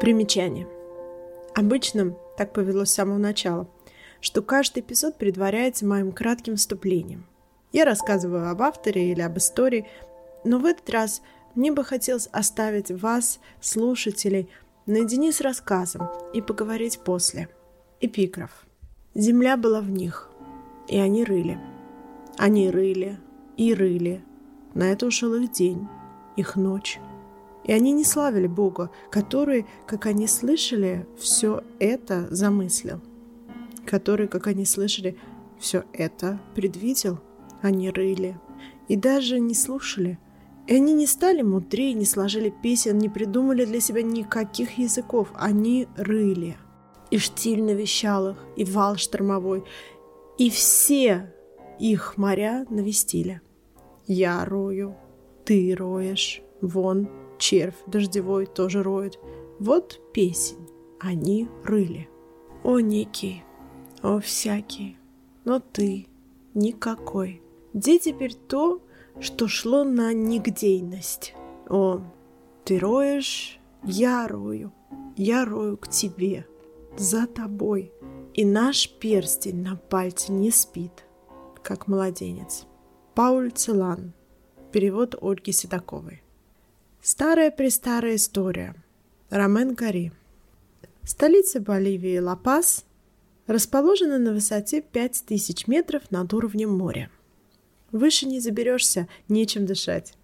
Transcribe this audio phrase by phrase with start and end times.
[0.00, 0.68] Примечание.
[1.54, 3.66] Обычно так повелось с самого начала,
[4.20, 7.24] что каждый эпизод предваряется моим кратким вступлением.
[7.72, 9.86] Я рассказываю об авторе или об истории,
[10.44, 11.22] но в этот раз
[11.54, 14.50] мне бы хотелось оставить вас, слушателей,
[14.84, 17.48] наедине с рассказом и поговорить после.
[18.00, 18.66] Эпиграф.
[19.14, 20.28] Земля была в них,
[20.88, 21.58] и они рыли.
[22.36, 23.18] Они рыли
[23.56, 24.22] и рыли.
[24.74, 25.88] На это ушел их день,
[26.36, 27.00] их ночь.
[27.66, 33.00] И они не славили Бога, который, как они слышали, все это замыслил.
[33.84, 35.18] Который, как они слышали,
[35.58, 37.18] все это предвидел.
[37.62, 38.38] Они рыли.
[38.86, 40.18] И даже не слушали.
[40.68, 45.32] И они не стали мудрее, не сложили песен, не придумали для себя никаких языков.
[45.34, 46.56] Они рыли.
[47.10, 49.64] И штиль навещал их, и вал штормовой,
[50.38, 51.32] и все
[51.78, 53.40] их моря навестили.
[54.06, 54.96] Я рою,
[55.44, 57.08] ты роешь, вон
[57.38, 59.18] червь дождевой тоже роет.
[59.58, 60.68] Вот песень
[60.98, 62.08] они рыли.
[62.64, 63.44] О, некий,
[64.02, 64.96] о, всякий,
[65.44, 66.06] но ты
[66.54, 67.42] никакой.
[67.72, 68.80] Где теперь то,
[69.20, 71.34] что шло на нигдейность?
[71.68, 72.00] О,
[72.64, 74.72] ты роешь, я рою,
[75.16, 76.46] я рою к тебе,
[76.96, 77.92] за тобой.
[78.34, 81.04] И наш перстень на пальце не спит,
[81.62, 82.66] как младенец.
[83.14, 84.12] Пауль Целан.
[84.72, 86.22] Перевод Ольги Седоковой.
[87.08, 88.74] Старая-престарая история.
[89.30, 90.10] Ромен Гори.
[91.04, 92.84] Столица Боливии Ла-Пас
[93.46, 97.08] расположена на высоте 5000 метров над уровнем моря.
[97.92, 100.14] Выше не заберешься, нечем дышать.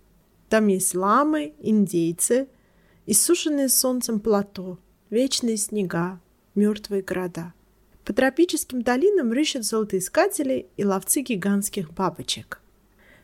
[0.49, 2.49] Там есть ламы, индейцы,
[3.07, 4.77] иссушенные солнцем плато,
[5.09, 6.21] вечные снега,
[6.57, 7.55] мертвые города.
[8.05, 12.61] По тропическим долинам рыщут золотоискатели и ловцы гигантских бабочек.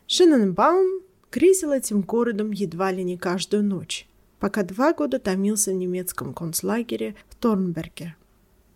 [0.07, 4.07] Шенненбаум Кризил этим городом едва ли не каждую ночь,
[4.39, 8.15] пока два года томился в немецком концлагере в Торнберге.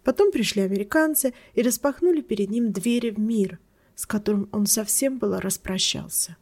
[0.04, 3.58] Потом пришли американцы и распахнули перед ним двери в мир,
[3.96, 6.38] с которым он совсем было распрощался.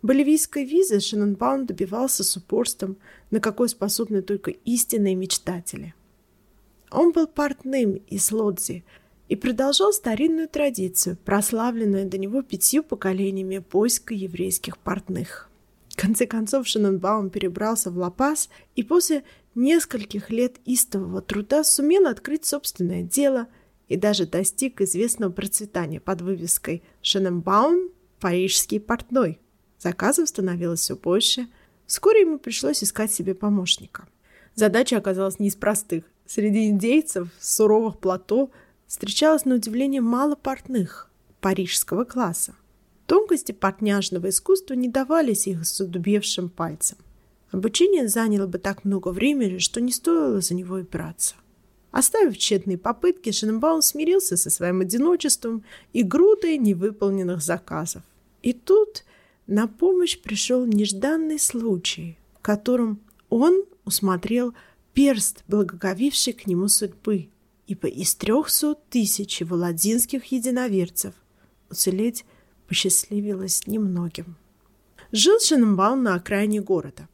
[0.00, 2.96] Боливийской визы Шенненбаум добивался с упорством,
[3.30, 5.94] на какой способны только истинные мечтатели.
[6.90, 8.82] Он был портным из Лодзи
[9.28, 15.49] и продолжал старинную традицию, прославленную до него пятью поколениями поиска еврейских портных.
[16.00, 19.22] Конце концов Шенненбаум перебрался в Ла-Пас и после
[19.54, 23.48] нескольких лет истового труда сумел открыть собственное дело
[23.86, 29.40] и даже достиг известного процветания под вывеской «Шенненбаум– парижский портной».
[29.78, 31.48] Заказов становилось все больше.
[31.84, 34.08] Вскоре ему пришлось искать себе помощника.
[34.54, 36.04] Задача оказалась не из простых.
[36.24, 38.50] Среди индейцев суровых плато
[38.86, 41.10] встречалось на удивление мало портных
[41.42, 42.54] парижского класса.
[43.10, 46.96] Тонкости портняжного искусства не давались их задубевшим пальцам.
[47.50, 51.34] Обучение заняло бы так много времени, что не стоило за него и браться.
[51.90, 58.04] Оставив тщетные попытки, Шенбаум смирился со своим одиночеством и грудой невыполненных заказов.
[58.42, 59.02] И тут
[59.48, 64.54] на помощь пришел нежданный случай, в котором он усмотрел
[64.94, 67.28] перст, благоговивший к нему судьбы,
[67.66, 71.14] ибо из трехсот тысяч владинских единоверцев
[71.70, 72.24] уцелеть
[72.70, 74.36] посчастливилось немногим.
[75.10, 77.08] Жил Шенбаум на окраине города.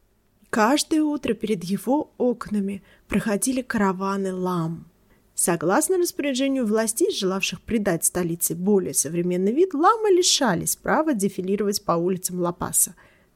[0.51, 4.85] Каждое утро перед его окнами проходили караваны лам.
[5.33, 12.39] Согласно распоряжению властей, желавших придать столице более современный вид, ламы лишались права дефилировать по улицам
[12.39, 12.93] Лапаса.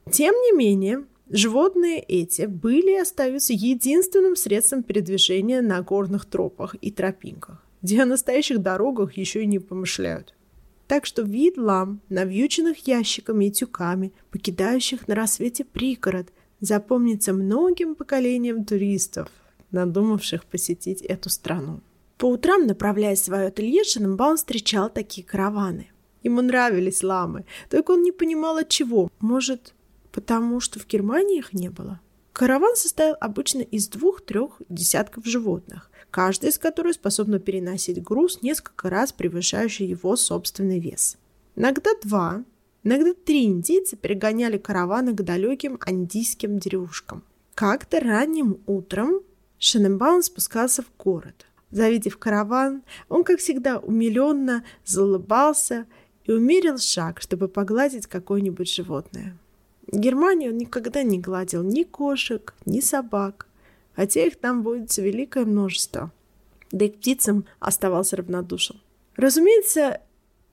[0.08, 6.92] Тем не менее, животные эти были и остаются единственным средством передвижения на горных тропах и
[6.92, 10.34] тропинках, где о настоящих дорогах еще и не помышляют
[10.86, 16.28] так что вид лам, навьюченных ящиками и тюками, покидающих на рассвете пригород,
[16.60, 19.28] запомнится многим поколениям туристов,
[19.70, 21.80] надумавших посетить эту страну.
[22.18, 25.88] По утрам, направляясь в свое ателье, Шенбаум встречал такие караваны.
[26.22, 29.10] Ему нравились ламы, только он не понимал от чего.
[29.18, 29.74] Может,
[30.12, 32.00] потому что в Германии их не было?
[32.32, 39.12] Караван состоял обычно из двух-трех десятков животных каждая из которых способна переносить груз несколько раз
[39.12, 41.16] превышающий его собственный вес.
[41.56, 42.44] Иногда два,
[42.84, 47.24] иногда три индейца перегоняли караваны к далеким андийским деревушкам.
[47.54, 49.22] Как-то ранним утром
[49.58, 51.46] Шенембаун спускался в город.
[51.70, 55.86] Завидев караван, он, как всегда, умиленно залыбался
[56.24, 59.38] и умерил шаг, чтобы погладить какое-нибудь животное.
[59.86, 63.48] В Германии он никогда не гладил ни кошек, ни собак
[63.94, 66.10] хотя их там водится великое множество.
[66.70, 68.80] Да и к птицам оставался равнодушен.
[69.16, 70.00] Разумеется,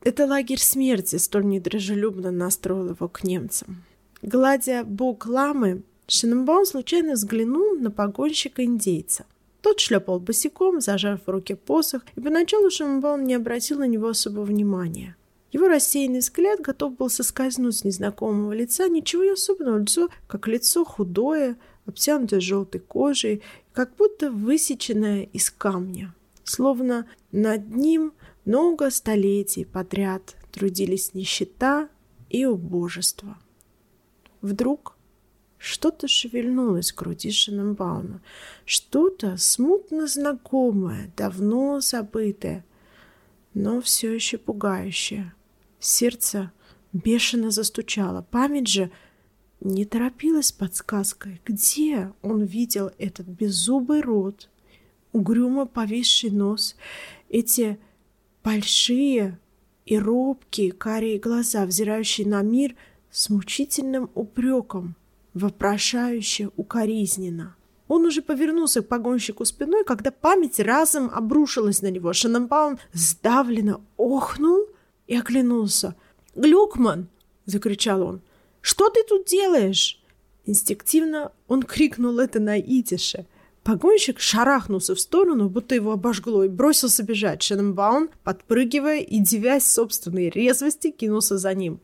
[0.01, 3.83] это лагерь смерти столь недружелюбно настроил его к немцам.
[4.21, 9.25] Гладя бок ламы, Шиненбаум случайно взглянул на погонщика-индейца.
[9.61, 14.43] Тот шлепал босиком, зажав в руке посох, и поначалу Шамбаун не обратил на него особого
[14.43, 15.15] внимания.
[15.51, 21.57] Его рассеянный взгляд готов был соскользнуть с незнакомого лица, ничего особенного, лицо, как лицо худое,
[21.85, 23.41] обтянутое желтой кожей,
[23.73, 26.13] как будто высеченное из камня.
[26.43, 28.13] Словно над ним
[28.45, 31.89] много столетий подряд трудились нищета
[32.29, 33.37] и убожество.
[34.41, 34.95] Вдруг
[35.57, 38.21] что-то шевельнулось в груди Шененбауна.
[38.65, 42.65] Что-то смутно знакомое, давно забытое,
[43.53, 45.33] но все еще пугающее.
[45.79, 46.51] Сердце
[46.93, 48.25] бешено застучало.
[48.29, 48.91] Память же
[49.61, 51.41] не торопилась подсказкой.
[51.45, 54.49] Где он видел этот беззубый рот,
[55.11, 56.75] угрюмо повисший нос,
[57.29, 57.79] эти
[58.43, 59.39] большие
[59.85, 62.75] и робкие карие глаза, взирающие на мир
[63.11, 64.95] с мучительным упреком,
[65.33, 67.55] вопрошающе укоризненно.
[67.87, 72.13] Он уже повернулся к погонщику спиной, когда память разом обрушилась на него.
[72.13, 74.67] Шанамбаум сдавленно охнул
[75.09, 75.95] и оглянулся.
[76.35, 77.07] «Глюкман!»—
[77.45, 78.21] закричал он.
[78.61, 80.01] «Что ты тут делаешь?»
[80.45, 83.25] Инстинктивно он крикнул это на идише.
[83.63, 87.41] Погонщик шарахнулся в сторону, будто его обожгло, и бросился бежать.
[87.41, 91.79] Шенненбаун, подпрыгивая и дивясь собственной резвости, кинулся за ним.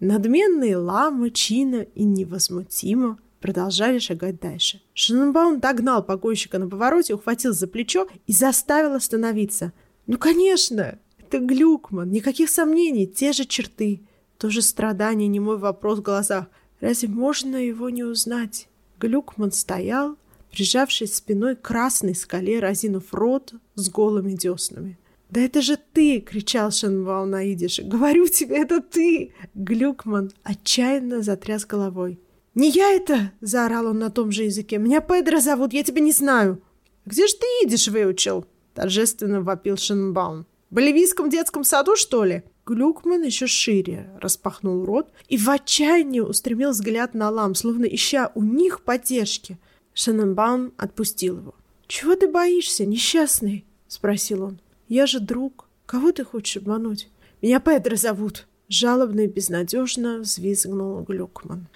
[0.00, 4.80] Надменные ламы, чина и невозмутимо продолжали шагать дальше.
[4.94, 9.72] Шенненбаун догнал погонщика на повороте, ухватил за плечо и заставил остановиться.
[10.06, 10.98] «Ну, конечно!
[11.28, 14.00] Это Глюкман, никаких сомнений, те же черты,
[14.38, 16.46] то же страдание, не мой вопрос в глазах.
[16.80, 18.66] Разве можно его не узнать?
[18.98, 20.16] Глюкман стоял,
[20.50, 24.98] прижавшись спиной к красной скале, разинув рот с голыми деснами.
[25.28, 27.82] «Да это же ты!»— кричал Шенвал на идише.
[27.82, 32.18] «Говорю тебе, это ты!» Глюкман отчаянно затряс головой.
[32.54, 34.78] «Не я это!»— заорал он на том же языке.
[34.78, 36.62] «Меня Педро зовут, я тебя не знаю!»
[37.04, 40.46] «Где ж ты идиш выучил?»— торжественно вопил Шенбаум.
[40.70, 47.14] Боливийском детском саду, что ли?» Глюкман еще шире распахнул рот и в отчаянии устремил взгляд
[47.14, 49.58] на лам, словно ища у них поддержки.
[49.94, 51.54] Шенненбаум отпустил его.
[51.86, 54.60] «Чего ты боишься, несчастный?»— спросил он.
[54.88, 55.66] «Я же друг.
[55.86, 57.08] Кого ты хочешь обмануть?»
[57.40, 61.68] «Меня Педро зовут!» Жалобно и безнадежно взвизгнул Глюкман.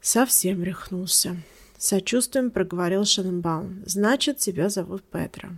[0.00, 1.36] Совсем рехнулся.
[1.78, 3.84] Сочувствием проговорил Шенненбаум.
[3.86, 5.50] «Значит, тебя зовут Педро».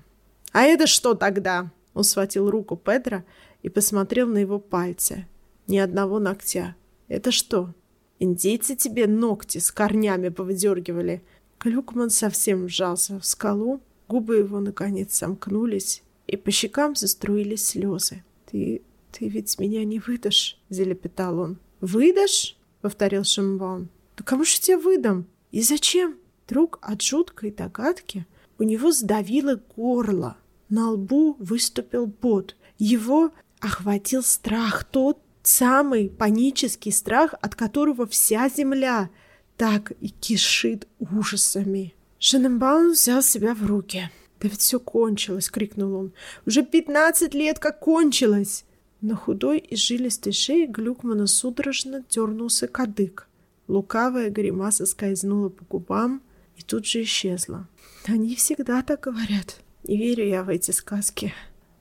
[0.52, 3.24] «А это что тогда?» Он схватил руку Педро
[3.62, 5.26] и посмотрел на его пальцы.
[5.66, 6.76] Ни одного ногтя.
[7.08, 7.74] «Это что,
[8.18, 11.22] индейцы тебе ногти с корнями повыдергивали?»
[11.58, 18.24] Клюкман совсем вжался в скалу, губы его наконец сомкнулись, и по щекам заструились слезы.
[18.50, 18.82] «Ты...
[19.12, 21.58] ты ведь меня не выдашь?»— залепетал он.
[21.80, 23.88] «Выдашь?»— повторил Шамбон.
[24.16, 25.26] «Да кому же тебя выдам?
[25.50, 26.16] И зачем?»
[26.46, 28.26] Вдруг от жуткой догадки
[28.58, 30.36] у него сдавило горло.
[30.72, 32.56] На лбу выступил пот.
[32.78, 33.30] Его
[33.60, 39.10] охватил страх, тот самый панический страх, от которого вся земля
[39.58, 41.92] так и кишит ужасами.
[42.18, 44.10] Шенненбаум взял себя в руки.
[44.40, 46.12] «Да ведь все кончилось!»— крикнул он.
[46.46, 48.64] «Уже пятнадцать лет как кончилось!»
[49.02, 53.28] На худой и жилистой шее Глюкмана судорожно дернулся кадык.
[53.68, 56.22] Лукавая гримаса скользнула по губам
[56.56, 57.68] и тут же исчезла.
[58.06, 61.32] «Они всегда так говорят», не верю я в эти сказки.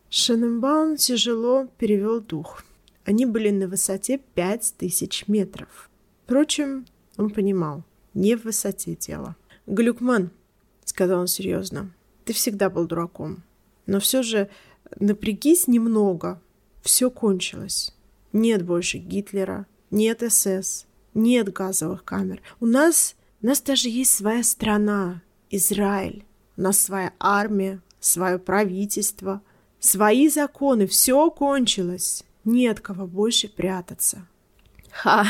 [0.10, 2.64] Шенненбаум тяжело перевел дух.
[3.06, 5.90] Они были на высоте пять тысяч метров.
[6.26, 6.86] Впрочем,
[7.18, 9.36] он понимал, не в высоте дело.
[9.68, 10.32] «Глюкман»,—
[10.86, 11.94] сказал он серьезно,—
[12.26, 13.44] «ты всегда был дураком.
[13.86, 14.50] Но все же
[15.00, 16.42] напрягись немного.
[16.82, 17.96] Все кончилось.
[18.34, 22.42] Нет больше Гитлера, нет СС, нет газовых камер.
[22.60, 26.26] У нас, у нас даже есть своя страна, Израиль.
[26.58, 29.42] У нас своя армия, свое правительство,
[29.80, 30.88] свои законы.
[30.88, 32.26] Все кончилось.
[32.44, 34.28] Нет кого больше прятаться.
[34.90, 35.26] Ха!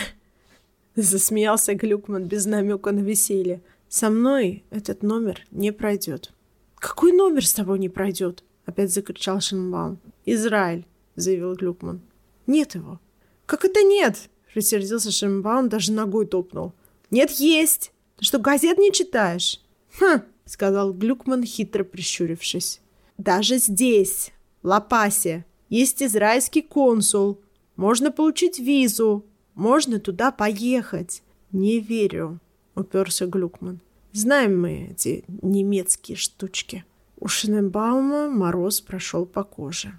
[0.95, 3.61] Засмеялся Глюкман без намека на веселье.
[3.87, 6.31] Со мной этот номер не пройдет.
[6.75, 8.43] Какой номер с тобой не пройдет?
[8.65, 9.99] Опять закричал Шенбаум.
[10.25, 10.85] Израиль,
[11.15, 12.01] заявил Глюкман.
[12.47, 12.99] Нет его.
[13.45, 14.29] Как это нет?
[14.55, 16.73] Рассердился Шенбаум, даже ногой топнул.
[17.09, 17.91] Нет, есть.
[18.17, 19.61] Ты что, газет не читаешь?
[19.99, 20.21] Хм,
[20.51, 22.81] сказал Глюкман, хитро прищурившись.
[23.17, 24.31] Даже здесь,
[24.62, 27.39] в Лапасе, есть израильский консул.
[27.77, 29.24] Можно получить визу.
[29.55, 31.24] Можно туда поехать.
[31.53, 32.39] Не верю,
[32.75, 33.79] уперся Глюкман.
[34.12, 36.84] Знаем мы эти немецкие штучки.
[37.17, 39.98] У Шененбаума мороз прошел по коже.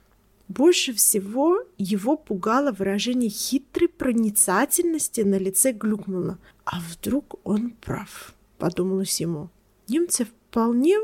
[0.48, 6.38] Больше всего его пугало выражение хитрой проницательности на лице Глюкмана.
[6.66, 9.48] А вдруг он прав, подумалось ему.
[9.88, 10.98] Немцы вполне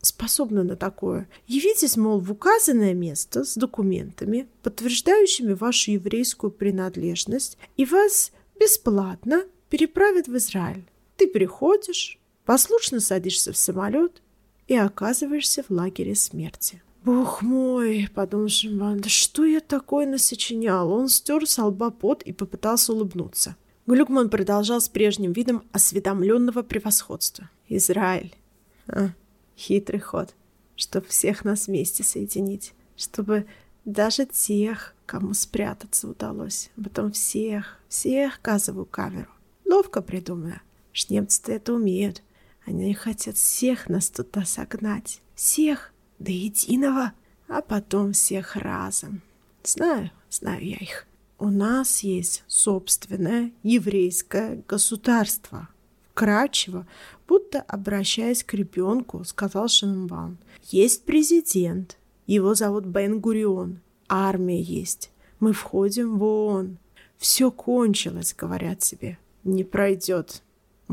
[0.00, 1.28] способна на такое.
[1.48, 8.30] Явитесь, мол, в указанное место с документами, подтверждающими вашу еврейскую принадлежность, и вас
[8.60, 10.84] бесплатно переправят в Израиль.
[11.16, 14.22] Ты приходишь, послушно садишься в самолет
[14.68, 16.80] и оказываешься в лагере смерти.
[17.04, 19.00] «Бог мой!»— подумал Шимбан.
[19.00, 23.56] «Да что я такое насочинял?» Он стер с лба пот и попытался улыбнуться.
[23.88, 27.50] Глюкман продолжал с прежним видом осведомленного превосходства.
[27.68, 28.32] «Израиль.
[28.88, 29.10] А,
[29.56, 30.34] хитрый ход,
[30.76, 33.46] чтобы всех нас вместе соединить, чтобы
[33.84, 39.30] даже тех, кому спрятаться удалось, а потом всех, всех газовую камеру.
[39.64, 40.62] Ловко придумано.
[40.92, 42.22] Ж немцы-то это умеют.
[42.64, 45.20] Они хотят всех нас туда согнать.
[45.34, 47.12] Всех до единого,
[47.48, 49.22] а потом всех разом.
[49.64, 51.06] Знаю, знаю я их.
[51.38, 55.68] У нас есть собственное еврейское государство.
[56.12, 56.86] Вкратчиво,
[57.26, 60.36] будто обращаясь к ребенку, сказал Шенбаум.
[60.64, 61.96] Есть президент.
[62.26, 63.80] Его зовут Бен Гурион.
[64.08, 65.10] Армия есть.
[65.40, 66.76] Мы входим в ООН.
[67.16, 69.18] Все кончилось, говорят себе.
[69.42, 70.42] Не пройдет.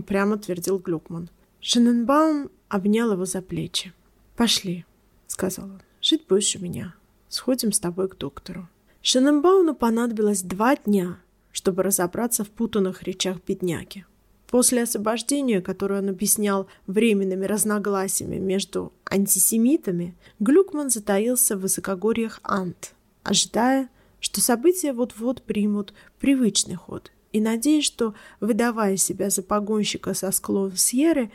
[0.07, 1.29] Прямо твердил Глюкман.
[1.59, 3.91] Шененбаум обнял его за плечи.
[4.38, 4.85] «Пошли»,—
[5.27, 5.81] сказал он.
[6.01, 6.95] «Жить будешь у меня.
[7.27, 8.69] Сходим с тобой к доктору».
[9.01, 11.19] Шененбауну понадобилось два дня,
[11.51, 14.05] чтобы разобраться в путанных речах бедняги.
[14.50, 23.89] После освобождения, которое он объяснял временными разногласиями между антисемитами, Глюкман затаился в высокогорьях Ант, ожидая,
[24.20, 30.79] что события вот-вот примут привычный ход, и надеясь, что, выдавая себя за погонщика со склонов
[30.79, 31.32] Сьерры,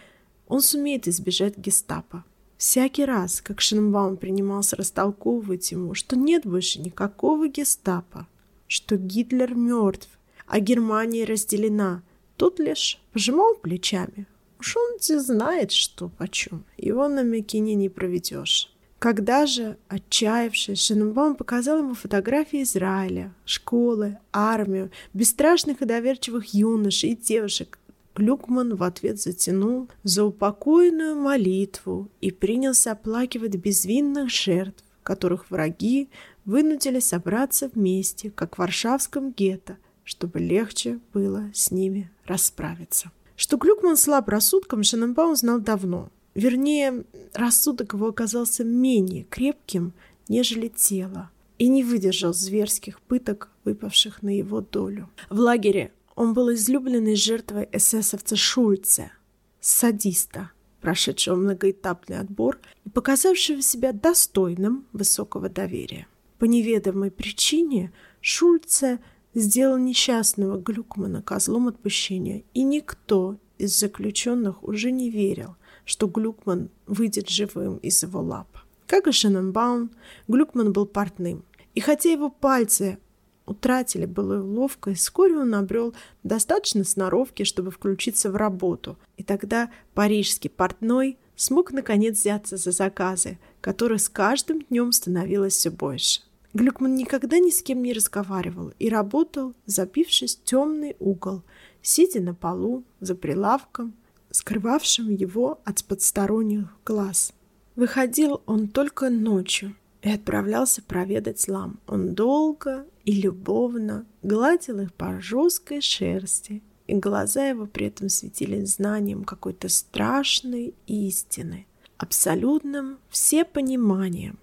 [0.48, 2.24] он сумеет избежать гестапо.
[2.56, 8.26] Всякий раз, как Шенбаум принимался растолковывать ему, что нет больше никакого гестапо,
[8.66, 10.08] что Гитлер мертв,
[10.46, 12.02] а Германия разделена,
[12.36, 14.26] тот лишь пожимал плечами.
[14.58, 18.70] Уж он знает, что почем, его на Микине не проведешь.
[18.98, 27.16] Когда же, отчаявшись, Шенбаум показал ему фотографии Израиля, школы, армию, бесстрашных и доверчивых юношей и
[27.16, 27.78] девушек,
[28.14, 36.08] Глюкман в ответ затянул за упокойную молитву и принялся оплакивать безвинных жертв, которых враги
[36.44, 43.10] вынудили собраться вместе, как в варшавском гетто, чтобы легче было с ними расправиться.
[43.36, 46.10] Что Глюкман слаб рассудком, Шененбаум знал давно.
[46.34, 49.92] Вернее, рассудок его оказался менее крепким,
[50.28, 55.10] нежели тело, и не выдержал зверских пыток, выпавших на его долю.
[55.30, 59.12] В лагере он был излюбленной жертвой эсэсовца Шульца,
[59.60, 66.06] садиста, прошедшего многоэтапный отбор и показавшего себя достойным высокого доверия.
[66.38, 69.00] По неведомой причине Шульце
[69.34, 77.28] сделал несчастного Глюкмана козлом отпущения, и никто из заключенных уже не верил, что Глюкман выйдет
[77.28, 78.48] живым из его лап.
[78.86, 79.90] Как и Шенненбаум,
[80.28, 82.98] Глюкман был портным, и хотя его пальцы
[83.46, 88.98] утратили былую ловкость, вскоре он обрел достаточно сноровки, чтобы включиться в работу.
[89.16, 95.70] И тогда парижский портной смог наконец взяться за заказы, которых с каждым днем становилось все
[95.70, 96.22] больше.
[96.54, 101.42] Глюкман никогда ни с кем не разговаривал и работал, забившись в темный угол,
[101.82, 103.94] сидя на полу за прилавком,
[104.30, 107.32] скрывавшим его от подсторонних глаз.
[107.74, 111.80] Выходил он только ночью, и отправлялся проведать слам.
[111.86, 118.74] Он долго и любовно гладил их по жесткой шерсти, и глаза его при этом светились
[118.74, 124.38] знанием какой-то страшной истины, абсолютным всепониманием,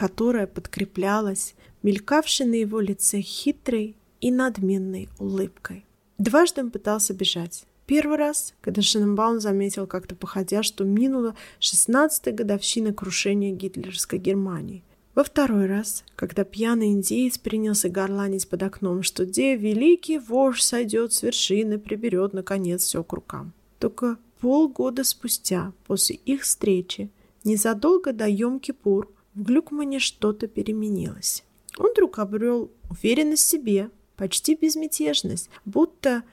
[0.00, 5.84] которое подкреплялось мелькавшей на его лице хитрой и надменной улыбкой.
[6.16, 7.66] Дважды он пытался бежать.
[7.84, 14.82] Первый раз, когда Шененбаум заметил как-то походя, что минула 16-я годовщина крушения гитлеровской Германии.
[15.14, 21.12] Во второй раз, когда пьяный индеец принялся горланить под окном, что где великий вождь сойдет
[21.12, 23.52] с вершины, приберет, наконец, все к рукам.
[23.78, 27.10] Только полгода спустя, после их встречи,
[27.44, 31.44] незадолго до Йом-Кипур, в Глюкмане что-то переменилось.
[31.78, 36.24] Он вдруг обрел уверенность в себе, почти безмятежность, будто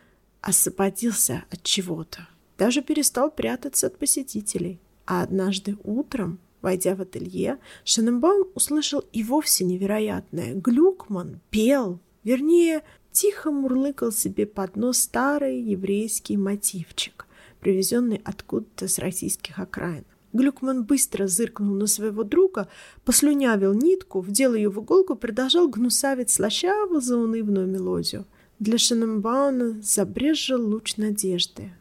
[0.41, 2.27] освободился от чего-то.
[2.57, 4.79] Даже перестал прятаться от посетителей.
[5.05, 10.55] А однажды утром Войдя в ателье, Шененбаум услышал и вовсе невероятное.
[10.55, 17.27] Глюкман пел, вернее, тихо мурлыкал себе под нос старый еврейский мотивчик,
[17.59, 20.03] привезенный откуда-то с российских окраин.
[20.33, 22.67] Глюкман быстро зыркнул на своего друга,
[23.05, 28.25] послюнявил нитку, вдел ее в иголку продолжал гнусавить слащаво заунывную мелодию.
[28.59, 31.71] Для Шененбауна забрежил луч надежды.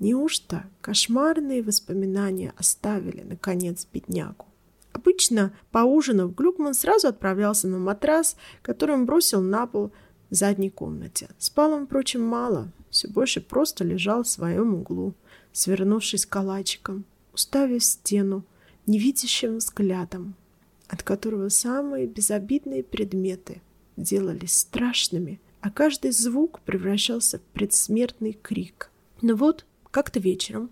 [0.00, 4.46] Неужто кошмарные воспоминания оставили, наконец, беднягу?
[4.92, 9.92] Обычно, поужинав, Глюкман сразу отправлялся на матрас, который он бросил на пол
[10.30, 11.28] в задней комнате.
[11.38, 15.14] Спал он, впрочем, мало, все больше просто лежал в своем углу,
[15.52, 18.44] свернувшись калачиком, уставив стену
[18.86, 20.34] невидящим взглядом,
[20.88, 23.60] от которого самые безобидные предметы
[23.96, 28.90] делались страшными, а каждый звук превращался в предсмертный крик.
[29.22, 30.70] Но вот как-то вечером,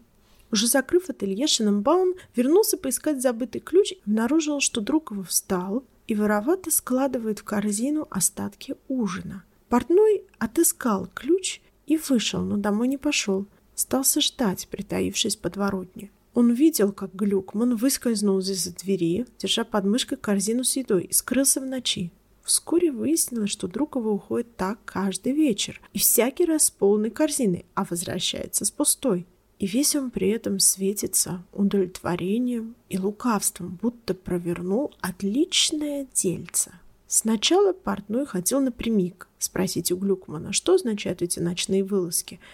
[0.50, 6.14] уже закрыв ателье, Шенненбаум вернулся поискать забытый ключ и обнаружил, что друг его встал и
[6.14, 9.44] воровато складывает в корзину остатки ужина.
[9.68, 13.46] Портной отыскал ключ и вышел, но домой не пошел.
[13.74, 16.10] Стался ждать, притаившись под воротне.
[16.34, 21.60] Он видел, как Глюкман выскользнул из-за двери, держа под мышкой корзину с едой, и скрылся
[21.60, 22.10] в ночи.
[22.42, 27.66] Вскоре выяснилось, что друг его уходит так каждый вечер, и всякий раз с полной корзиной,
[27.74, 29.26] а возвращается с пустой.
[29.58, 36.72] И весь он при этом светится удовлетворением и лукавством, будто провернул отличное дельце.
[37.06, 42.40] Сначала портной хотел напрямик спросить у Глюкмана, что означают эти ночные вылазки–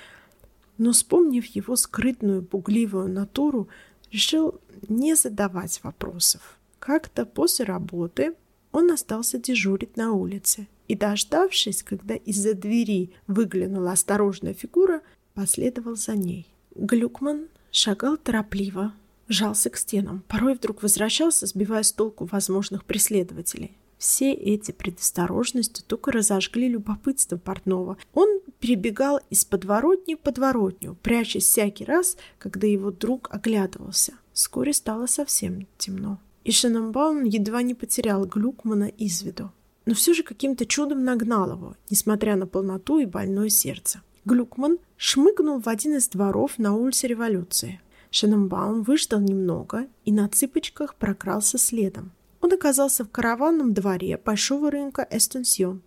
[0.78, 3.68] но, вспомнив его скрытную, пугливую натуру,
[4.10, 6.58] решил не задавать вопросов.
[6.78, 8.34] Как-то после работы
[8.72, 15.02] он остался дежурить на улице и, дождавшись, когда из-за двери выглянула осторожная фигура,
[15.34, 16.46] последовал за ней.
[16.74, 18.92] Глюкман шагал торопливо,
[19.28, 23.72] жался к стенам, порой вдруг возвращался, сбивая с толку возможных преследователей.
[23.98, 27.98] Все эти предосторожности только разожгли любопытство портного.
[28.14, 34.14] Он перебегал из подворотни в подворотню, прячась всякий раз, когда его друг оглядывался.
[34.32, 36.18] Вскоре стало совсем темно.
[36.44, 39.52] И Шенненбаум едва не потерял Глюкмана из виду.
[39.86, 44.02] Но все же каким-то чудом нагнал его, несмотря на полноту и больное сердце.
[44.24, 47.80] Глюкман шмыгнул в один из дворов на улице Революции.
[48.10, 52.12] Шенненбаум выждал немного и на цыпочках прокрался следом.
[52.40, 55.82] Он оказался в караванном дворе большого рынка Эстенсьон,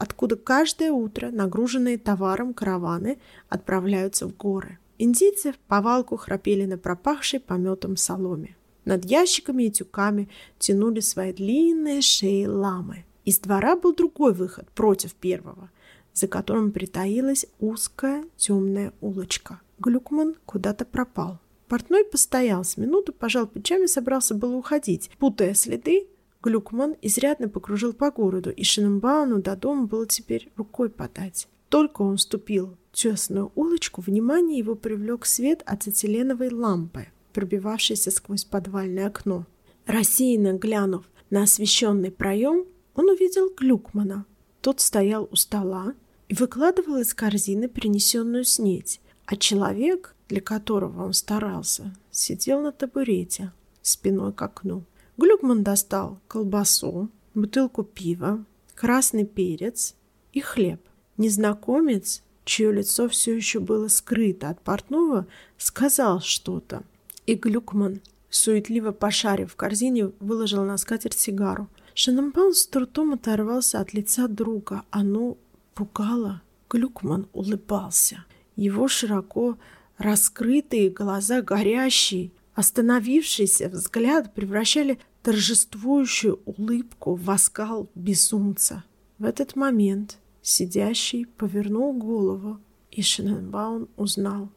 [0.00, 3.18] откуда каждое утро нагруженные товаром караваны
[3.50, 4.78] отправляются в горы.
[4.96, 8.56] Индийцы в повалку храпели на пропахшей пометом соломе.
[8.86, 13.04] Над ящиками и тюками тянули свои длинные шеи ламы.
[13.26, 15.70] Из двора был другой выход против первого,
[16.14, 19.60] за которым притаилась узкая темная улочка.
[19.78, 21.38] Глюкман куда-то пропал.
[21.68, 25.10] Портной постоял с минуту, пожал плечами, собрался было уходить.
[25.18, 26.08] Путая следы,
[26.42, 31.48] Глюкман изрядно покружил по городу, и Шинембауну до дома было теперь рукой подать.
[31.68, 39.06] Только он ступил в тесную улочку, внимание его привлек свет ацетиленовой лампы, пробивавшейся сквозь подвальное
[39.06, 39.46] окно.
[39.86, 44.24] Рассеянно глянув на освещенный проем, он увидел Глюкмана.
[44.62, 45.94] Тот стоял у стола
[46.28, 53.52] и выкладывал из корзины принесенную снеть, а человек, для которого он старался, сидел на табурете,
[53.82, 54.84] спиной к окну.
[55.20, 58.42] Глюкман достал колбасу, бутылку пива,
[58.74, 59.94] красный перец
[60.32, 60.80] и хлеб.
[61.18, 65.26] Незнакомец, чье лицо все еще было скрыто от портного,
[65.58, 66.84] сказал что-то.
[67.26, 71.68] И Глюкман, суетливо пошарив в корзине, выложил на скатерть сигару.
[71.92, 74.84] Шенненбаум с трудом оторвался от лица друга.
[74.90, 75.36] Оно
[75.74, 76.40] пугало.
[76.70, 78.24] Глюкман улыбался.
[78.56, 79.58] Его широко
[80.00, 88.84] Раскрытые глаза горящие, остановившийся взгляд превращали торжествующую улыбку в оскал безумца.
[89.18, 92.58] В этот момент сидящий повернул голову,
[92.90, 94.50] и Шененбаун узнал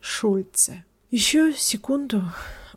[0.00, 0.84] Шульце.
[1.10, 2.22] Еще секунду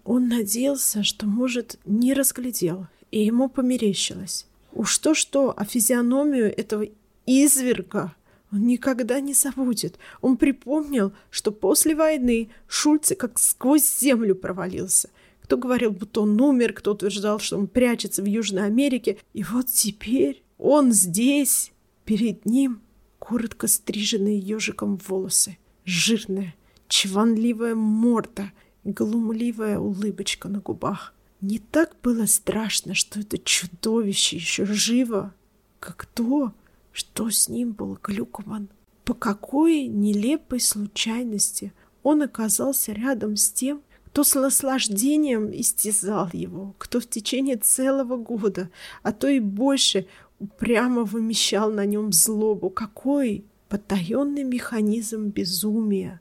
[0.03, 4.47] он надеялся, что, может, не разглядел, и ему померещилось.
[4.73, 6.87] Уж то-что, а физиономию этого
[7.25, 8.15] изверга
[8.51, 9.97] он никогда не забудет.
[10.19, 15.09] Он припомнил, что после войны Шульце как сквозь землю провалился.
[15.51, 19.17] Кто говорил, будто он умер, кто утверждал, что он прячется в Южной Америке.
[19.33, 21.73] И вот теперь он здесь,
[22.05, 22.79] перед ним,
[23.19, 26.55] коротко стриженные ежиком волосы, жирная,
[26.87, 28.53] чванливая морда,
[28.85, 31.13] глумливая улыбочка на губах.
[31.41, 35.33] Не так было страшно, что это чудовище еще живо,
[35.81, 36.53] как то,
[36.93, 38.69] что с ним был Глюкман?
[39.03, 46.99] По какой нелепой случайности он оказался рядом с тем, кто с наслаждением истязал его, кто
[46.99, 48.69] в течение целого года,
[49.03, 50.05] а то и больше,
[50.37, 52.69] упрямо вымещал на нем злобу.
[52.69, 56.19] Какой потаенный механизм безумия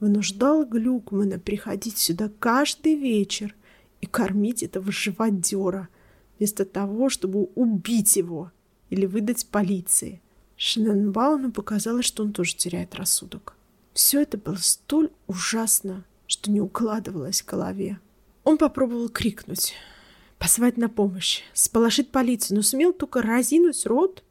[0.00, 3.54] вынуждал Глюкмана приходить сюда каждый вечер
[4.00, 5.88] и кормить этого живодера,
[6.38, 8.50] вместо того, чтобы убить его
[8.90, 10.20] или выдать полиции.
[10.56, 13.54] Шенненбауну показалось, что он тоже теряет рассудок.
[13.92, 17.98] Все это было столь ужасно, что не укладывалось в голове.
[18.44, 19.74] Он попробовал крикнуть,
[20.38, 24.22] позвать на помощь, сполошить полицию, но сумел только разинуть рот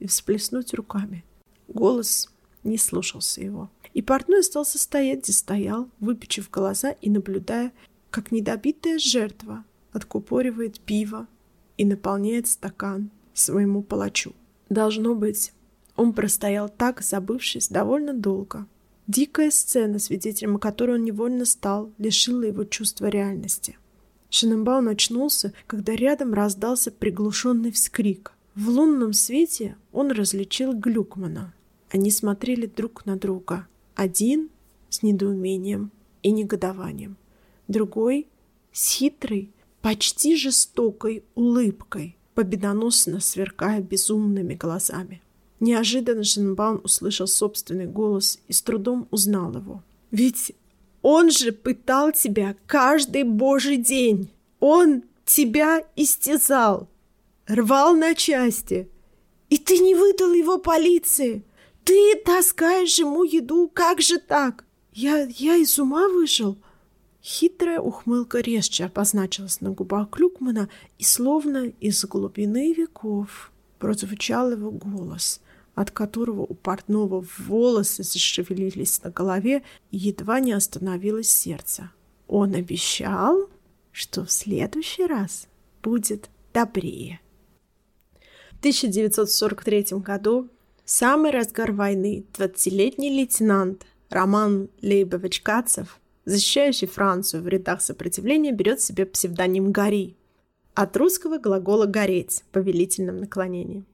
[0.00, 1.24] и всплеснуть руками.
[1.68, 2.28] Голос
[2.64, 3.70] не слушался его.
[3.94, 7.72] И портной остался стоять, где стоял, выпечив глаза и наблюдая,
[8.10, 11.26] как недобитая жертва откупоривает пиво
[11.76, 14.34] и наполняет стакан своему палачу.
[14.70, 15.52] Должно быть,
[15.96, 18.66] он простоял так, забывшись, довольно долго.
[19.06, 23.76] Дикая сцена, свидетелем которой он невольно стал, лишила его чувства реальности.
[24.30, 28.32] Шененбаун очнулся, когда рядом раздался приглушенный вскрик.
[28.54, 31.52] В лунном свете он различил Глюкмана.
[31.90, 33.66] Они смотрели друг на друга.
[33.94, 34.48] Один
[34.88, 35.90] с недоумением
[36.22, 37.16] и негодованием,
[37.68, 38.28] другой
[38.72, 39.50] с хитрой,
[39.82, 45.22] почти жестокой улыбкой, победоносно сверкая безумными глазами.
[45.62, 49.84] Неожиданно Шенбаун услышал собственный голос и с трудом узнал его.
[50.10, 50.56] «Ведь
[51.02, 54.32] он же пытал тебя каждый божий день!
[54.58, 56.88] Он тебя истязал,
[57.46, 58.88] рвал на части,
[59.50, 61.44] и ты не выдал его полиции!
[61.84, 64.64] Ты таскаешь ему еду, как же так?
[64.92, 66.58] Я, я из ума вышел!»
[67.22, 75.40] Хитрая ухмылка резче обозначилась на губах Клюкмана, и словно из глубины веков прозвучал его голос,
[75.82, 81.90] от которого у портного волосы зашевелились на голове и едва не остановилось сердце.
[82.28, 83.50] Он обещал,
[83.90, 85.48] что в следующий раз
[85.82, 87.20] будет добрее.
[88.52, 90.48] В 1943 году,
[90.84, 98.80] в самый разгар войны, 20-летний лейтенант Роман Лейбович Кацев– защищающий Францию в рядах сопротивления, берет
[98.80, 100.16] себе псевдоним Гори
[100.74, 103.84] от русского глагола «гореть» в повелительном наклонении.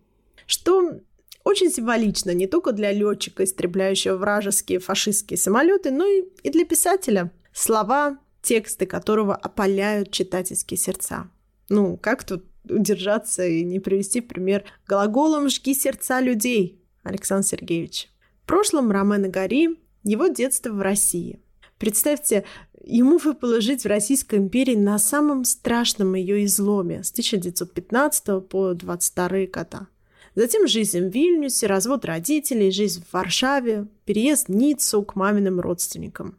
[0.47, 1.01] Что
[1.45, 7.33] очень символично не только для летчика, истребляющего вражеские фашистские самолеты, но и для писателя.
[7.53, 11.31] Слова, тексты которого опаляют читательские сердца.
[11.69, 18.11] Ну, как тут удержаться и не привести пример глаголом «жги сердца людей» Александр Сергеевич.
[18.43, 21.41] В прошлом Ромена Гори– его детство в России–
[21.79, 22.45] Представьте,
[22.85, 29.29] ему выпало жить в Российской империи на самом страшном ее изломе с 1915 по 22
[29.53, 29.87] года.
[30.35, 36.39] Затем жизнь в Вильнюсе, развод родителей, жизнь в Варшаве, переезд в Ниццу к маминым родственникам.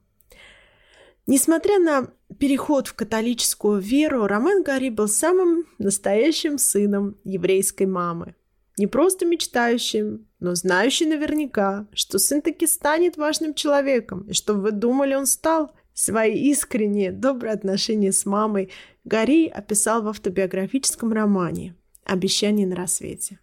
[1.27, 2.07] Несмотря на
[2.39, 8.35] переход в католическую веру, Ромен Гарри был самым настоящим сыном еврейской мамы.
[8.79, 14.71] Не просто мечтающим, но знающий наверняка, что сын таки станет важным человеком, и что вы
[14.71, 15.71] думали, он стал.
[15.93, 18.71] Свои искренние, добрые отношения с мамой
[19.03, 21.75] Гарри описал в автобиографическом романе
[22.05, 23.39] «Обещание на рассвете».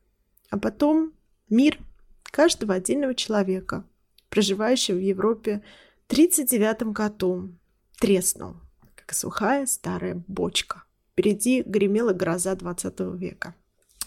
[0.50, 1.12] А потом
[1.48, 1.78] мир
[2.24, 3.84] каждого отдельного человека,
[4.28, 5.62] проживающего в Европе
[6.08, 7.50] в 1939 году,
[7.98, 8.56] треснул,
[8.94, 10.84] как сухая старая бочка.
[11.12, 13.54] Впереди гремела гроза 20 века.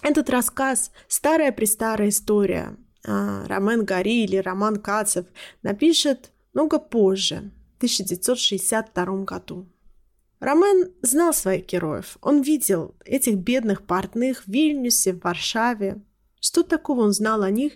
[0.01, 2.77] Этот рассказ– старая-престарая история.
[3.05, 5.25] А, Ромен Гори или Роман Кацев
[5.61, 9.67] напишет много позже, в 1962 году.
[10.39, 12.17] Ромен знал своих героев.
[12.21, 16.01] Он видел этих бедных портных в Вильнюсе, в Варшаве.
[16.39, 17.73] Что такого он знал о них,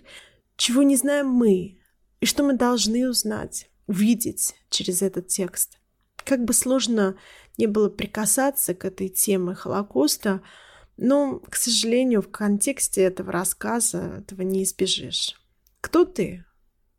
[0.56, 1.78] чего не знаем мы,
[2.20, 5.78] и что мы должны узнать, увидеть через этот текст.
[6.16, 7.16] Как бы сложно
[7.58, 10.42] не было прикасаться к этой теме Холокоста–
[10.96, 15.34] но, к сожалению, в контексте этого рассказа этого не избежишь.
[15.80, 16.44] Кто ты?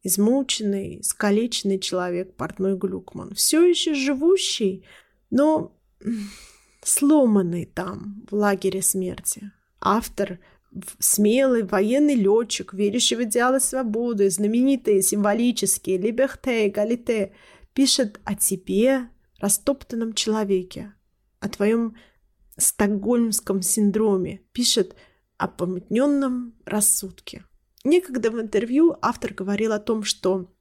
[0.04, 3.34] Измученный, искалеченный человек, портной Глюкман.
[3.34, 4.86] Все еще живущий,
[5.30, 5.76] но
[6.84, 9.52] сломанный там, в лагере смерти.
[9.80, 10.40] Автор
[11.00, 17.34] смелый военный летчик, верящий в идеалы свободы, знаменитые символические «Либерте», «Галите»,
[17.74, 19.10] пишет о тебе,
[19.40, 20.94] растоптанном человеке,
[21.40, 21.96] о твоем
[22.58, 24.96] стокгольмском синдроме, пишет
[25.38, 27.46] о помутненном рассудке.
[27.84, 30.54] Некогда в интервью автор говорил о том, что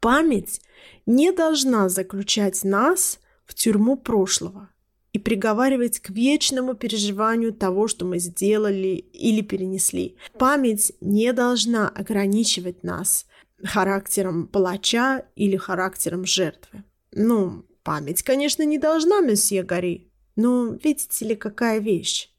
[0.00, 0.60] память
[1.06, 4.70] не должна заключать нас в тюрьму прошлого
[5.12, 10.16] и приговаривать к вечному переживанию того, что мы сделали или перенесли.
[10.38, 13.26] Память не должна ограничивать нас
[13.62, 16.84] характером палача или характером жертвы.
[17.12, 22.30] Ну, память, конечно, не должна, месье Гори, но видите ли, какая вещь?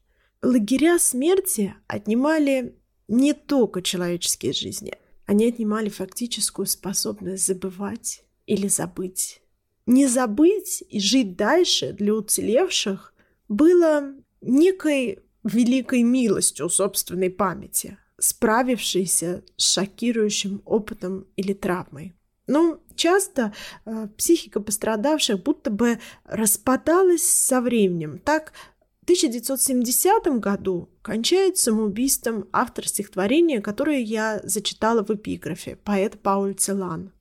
[0.42, 2.74] Лагеря смерти отнимали
[3.06, 4.94] не только человеческие жизни.
[5.26, 9.40] Они отнимали фактическую способность забывать или забыть.
[9.86, 13.14] Не забыть и жить дальше для уцелевших
[13.48, 22.14] было некой великой милостью собственной памяти, справившейся с шокирующим опытом или травмой.
[22.46, 23.52] Но часто
[23.84, 28.18] э, психика пострадавших будто бы распадалась со временем.
[28.18, 28.52] Так,
[29.00, 37.12] в 1970 году кончает самоубийством автор стихотворения, которое я зачитала в эпиграфе, поэт Пауль Целан.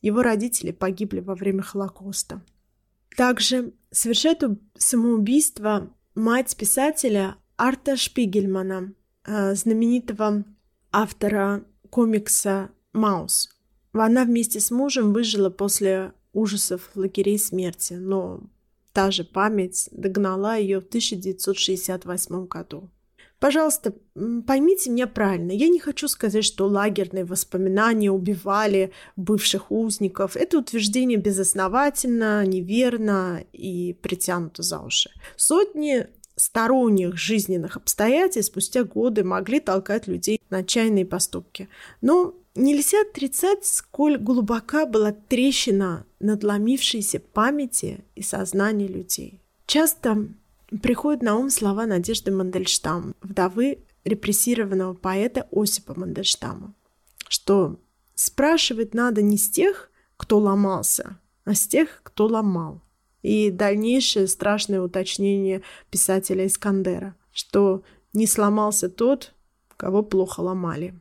[0.00, 2.42] Его родители погибли во время Холокоста.
[3.16, 4.42] Также совершает
[4.76, 8.92] самоубийство мать писателя Арта Шпигельмана,
[9.24, 10.44] э, знаменитого
[10.92, 13.48] автора комикса «Маус».
[13.92, 18.42] Она вместе с мужем выжила после ужасов лагерей смерти, но
[18.92, 22.90] та же память догнала ее в 1968 году.
[23.40, 23.94] Пожалуйста,
[24.46, 25.52] поймите меня правильно.
[25.52, 30.36] Я не хочу сказать, что лагерные воспоминания убивали бывших узников.
[30.36, 35.10] Это утверждение безосновательно, неверно и притянуто за уши.
[35.36, 41.68] Сотни сторонних жизненных обстоятельств спустя годы могли толкать людей на отчаянные поступки.
[42.00, 49.40] Но нельзя отрицать, сколь глубока была трещина надломившейся памяти и сознания людей.
[49.66, 50.28] Часто
[50.82, 56.74] приходят на ум слова Надежды Мандельштам, вдовы репрессированного поэта Осипа Мандельштама,
[57.28, 57.80] что
[58.14, 62.82] спрашивать надо не с тех, кто ломался, а с тех, кто ломал.
[63.22, 69.34] И дальнейшее страшное уточнение писателя Искандера, что не сломался тот,
[69.76, 70.98] кого плохо ломали.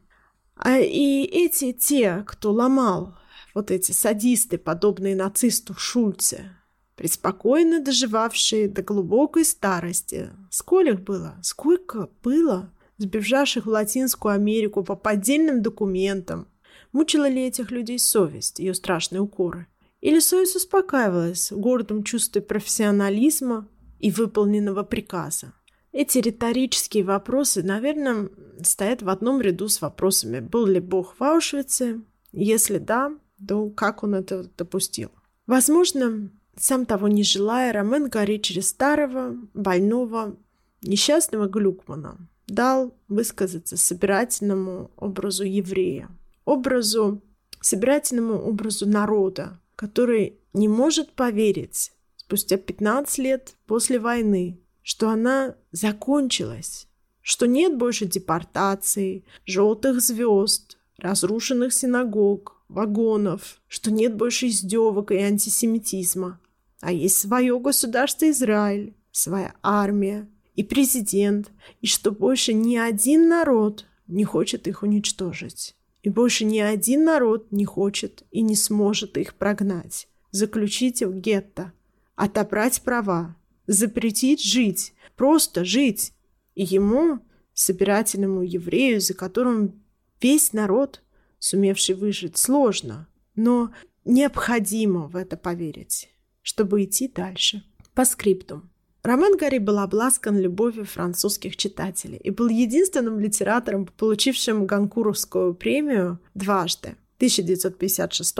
[0.55, 3.15] А и эти те, кто ломал,
[3.53, 6.51] вот эти садисты, подобные нацисту Шульце,
[6.97, 10.31] преспокойно доживавшие до глубокой старости.
[10.49, 11.35] Сколько их было?
[11.43, 12.73] Сколько было?
[12.97, 16.47] Сбежавших в Латинскую Америку по поддельным документам.
[16.91, 19.67] Мучила ли этих людей совесть, ее страшные укоры?
[20.01, 23.67] Или совесть успокаивалась в гордом чувстве профессионализма
[23.99, 25.53] и выполненного приказа?
[25.91, 28.29] Эти риторические вопросы, наверное,
[28.63, 33.11] стоят в одном ряду с вопросами, был ли Бог в Аушвице, если да,
[33.47, 35.11] то как он это допустил.
[35.45, 40.35] Возможно, сам того не желая, Ромен Гори через старого, больного,
[40.81, 42.17] несчастного Глюкмана.
[42.47, 46.09] Дал высказаться собирательному образу еврея,
[46.45, 47.21] образу,
[47.59, 56.87] собирательному образу народа, который не может поверить спустя 15 лет после войны, что она закончилась,
[57.21, 66.39] что нет больше депортаций, желтых звезд, разрушенных синагог, вагонов, что нет больше издевок и антисемитизма,
[66.79, 73.85] а есть свое государство Израиль, своя армия и президент, и что больше ни один народ
[74.07, 75.75] не хочет их уничтожить.
[76.03, 81.73] И больше ни один народ не хочет и не сможет их прогнать, заключить в гетто,
[82.15, 83.35] отобрать права,
[83.65, 86.13] запретить жить, просто жить.
[86.55, 87.19] И ему,
[87.53, 89.83] собирательному еврею, за которым
[90.21, 91.01] весь народ,
[91.39, 93.71] сумевший выжить, сложно, но
[94.05, 96.09] необходимо в это поверить
[96.47, 97.61] чтобы идти дальше.
[97.93, 98.61] По скрипту.
[99.03, 106.95] Роман Гарри был обласкан любовью французских читателей и был единственным литератором, получившим Ганкуровскую премию дважды.
[107.15, 108.35] В 1956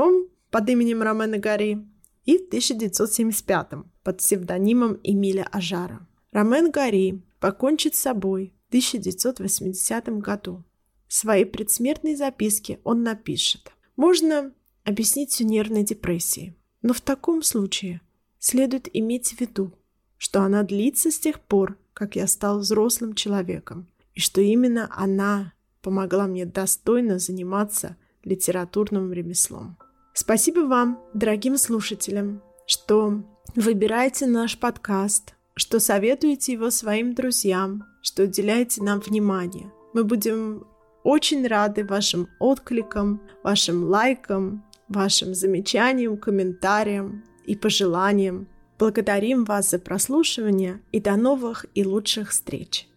[0.50, 1.86] под именем Романа Гарри
[2.24, 6.08] и в 1975 под псевдонимом Эмиля Ажара.
[6.32, 10.64] Ромен Гарри покончит с собой в 1980 году.
[11.10, 14.54] В своей предсмертной записке он напишет «Можно
[14.86, 16.57] объяснить всю нервной депрессией.
[16.82, 18.02] Но в таком случае
[18.40, 19.74] следует иметь в виду,
[20.18, 25.54] что она длится с тех пор, как я стал взрослым человеком, и что именно она
[25.82, 29.78] помогла мне достойно заниматься литературным ремеслом.
[30.14, 33.24] Спасибо вам, дорогим слушателям, что
[33.56, 39.72] выбираете наш подкаст, что советуете его своим друзьям, что уделяете нам внимание.
[39.94, 40.66] Мы будем
[41.04, 48.48] очень рады вашим откликам, вашим лайкам, вашим замечаниям, комментариям и пожеланиям.
[48.80, 52.88] Благодарим вас за прослушивание и до новых и лучших встреч!